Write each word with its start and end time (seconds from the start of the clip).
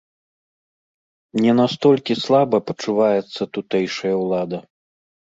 Не 1.43 1.51
настолькі 1.59 2.13
слаба 2.23 2.57
пачуваецца 2.71 3.41
тутэйшая 3.59 4.15
ўлада. 4.23 4.59